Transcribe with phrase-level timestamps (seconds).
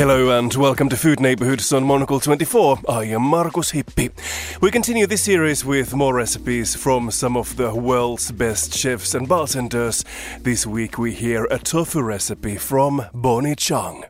[0.00, 2.78] Hello and welcome to Food Neighborhoods on Monocle 24.
[2.88, 4.10] I am Markus Hippi.
[4.62, 9.28] We continue this series with more recipes from some of the world's best chefs and
[9.28, 10.02] bartenders.
[10.40, 14.06] This week we hear a tofu recipe from Bonnie Chung.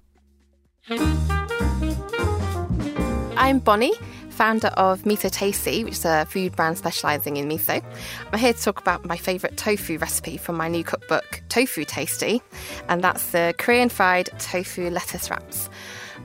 [3.37, 3.95] I'm Bonnie,
[4.41, 7.85] founder of Miso Tasty, which is a food brand specializing in miso.
[8.33, 12.41] I'm here to talk about my favorite tofu recipe from my new cookbook, Tofu Tasty,
[12.89, 15.69] and that's the Korean fried tofu lettuce wraps.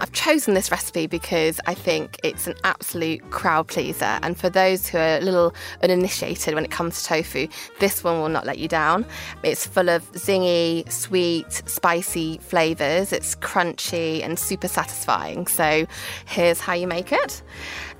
[0.01, 4.19] I've chosen this recipe because I think it's an absolute crowd pleaser.
[4.23, 7.47] And for those who are a little uninitiated when it comes to tofu,
[7.79, 9.05] this one will not let you down.
[9.43, 13.13] It's full of zingy, sweet, spicy flavours.
[13.13, 15.47] It's crunchy and super satisfying.
[15.47, 15.87] So
[16.25, 17.41] here's how you make it.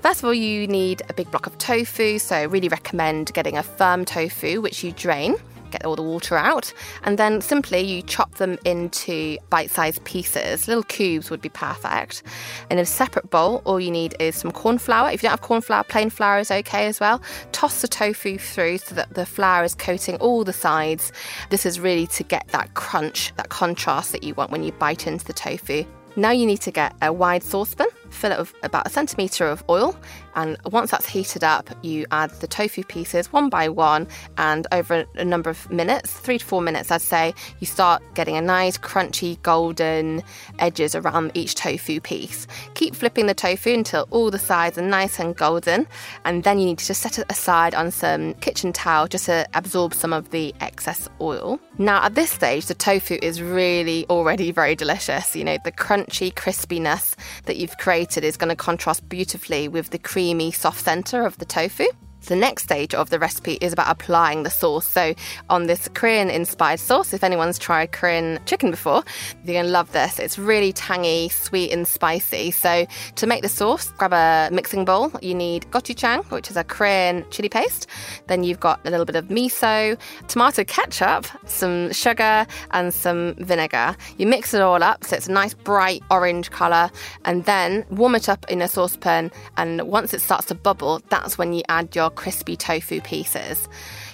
[0.02, 2.18] First of all, you need a big block of tofu.
[2.18, 5.36] So I really recommend getting a firm tofu, which you drain
[5.70, 6.72] get all the water out.
[7.04, 10.68] And then simply you chop them into bite sized pieces.
[10.68, 12.22] Little cubes would be perfect.
[12.70, 15.10] In a separate bowl, all you need is some corn flour.
[15.10, 17.22] If you don't have corn flour, plain flour is okay as well.
[17.52, 21.12] Toss the tofu through so that the flour is coating all the sides.
[21.50, 25.06] This is really to get that crunch, that contrast that you want when you bite
[25.06, 25.84] into the tofu.
[26.18, 29.62] Now you need to get a wide saucepan, fill it with about a centimetre of
[29.68, 29.94] oil,
[30.36, 34.06] and once that's heated up, you add the tofu pieces one by one,
[34.38, 38.36] and over a number of minutes, three to four minutes, I'd say, you start getting
[38.36, 40.22] a nice crunchy golden
[40.58, 42.46] edges around each tofu piece.
[42.74, 45.86] Keep flipping the tofu until all the sides are nice and golden,
[46.24, 49.46] and then you need to just set it aside on some kitchen towel just to
[49.54, 51.58] absorb some of the excess oil.
[51.78, 55.34] Now, at this stage, the tofu is really already very delicious.
[55.34, 57.14] You know, the crunchy crispiness
[57.44, 61.44] that you've created is going to contrast beautifully with the creamy soft center of the
[61.44, 61.84] tofu.
[62.26, 64.86] The next stage of the recipe is about applying the sauce.
[64.86, 65.14] So,
[65.48, 69.04] on this Korean inspired sauce, if anyone's tried Korean chicken before,
[69.44, 70.18] you're going to love this.
[70.18, 72.50] It's really tangy, sweet, and spicy.
[72.50, 75.12] So, to make the sauce, grab a mixing bowl.
[75.22, 77.86] You need gochujang, which is a Korean chili paste.
[78.26, 79.96] Then you've got a little bit of miso,
[80.26, 83.96] tomato ketchup, some sugar, and some vinegar.
[84.18, 86.90] You mix it all up so it's a nice bright orange colour,
[87.24, 89.30] and then warm it up in a saucepan.
[89.56, 93.68] And once it starts to bubble, that's when you add your crispy tofu pieces.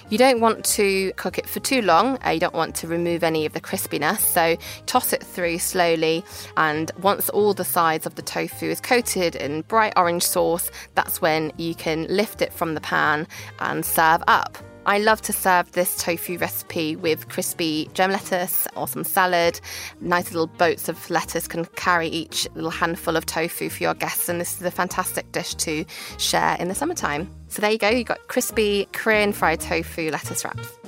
[0.09, 2.19] You don't want to cook it for too long.
[2.23, 4.19] Uh, you don't want to remove any of the crispiness.
[4.19, 6.23] So toss it through slowly.
[6.55, 11.21] And once all the sides of the tofu is coated in bright orange sauce, that's
[11.21, 13.27] when you can lift it from the pan
[13.59, 14.57] and serve up.
[14.85, 19.61] I love to serve this tofu recipe with crispy gem lettuce or some salad.
[20.01, 24.27] Nice little boats of lettuce can carry each little handful of tofu for your guests,
[24.27, 25.85] and this is a fantastic dish to
[26.17, 27.29] share in the summertime.
[27.47, 30.82] So there you go, you've got crispy Korean fried tofu lettuce wraps.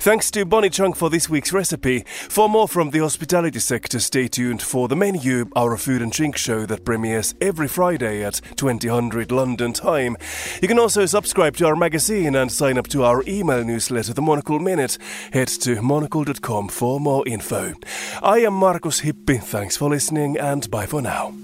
[0.00, 2.04] Thanks to Bonnie Chung for this week's recipe.
[2.06, 6.38] For more from the hospitality sector, stay tuned for The Menu, our food and drink
[6.38, 10.16] show that premieres every Friday at 2000 London time.
[10.62, 14.22] You can also subscribe to our magazine and sign up to our email newsletter, The
[14.22, 14.96] Monocle Minute.
[15.34, 17.74] Head to monocle.com for more info.
[18.22, 19.42] I am Markus Hippi.
[19.42, 21.34] Thanks for listening and bye for now.